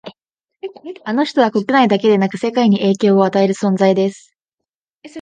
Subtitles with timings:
[1.05, 4.35] あの人は国内だけでなく世界に影響を与える存在です